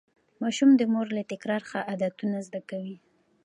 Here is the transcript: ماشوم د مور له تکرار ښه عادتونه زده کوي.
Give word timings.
ماشوم 0.41 0.69
د 0.77 0.81
مور 0.93 1.07
له 1.17 1.23
تکرار 1.31 1.61
ښه 1.69 1.79
عادتونه 1.89 2.37
زده 2.47 2.61
کوي. 2.69 2.97